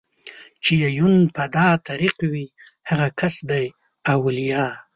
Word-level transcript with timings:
چې 0.63 0.71
يې 0.81 0.89
يون 0.99 1.15
په 1.35 1.43
دا 1.55 1.67
طريق 1.87 2.17
وي 2.31 2.45
هغه 2.89 3.07
کس 3.19 3.35
دئ 3.49 3.65
اوليا 4.13 4.65